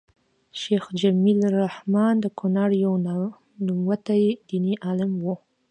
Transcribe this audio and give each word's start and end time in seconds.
شيخ 0.61 0.83
جميل 1.01 1.39
الرحمن 1.51 2.13
د 2.19 2.25
کونړ 2.39 2.69
يو 2.83 2.93
نوموتی 3.65 4.23
ديني 4.49 4.73
عالم 4.85 5.11
وو 5.23 5.35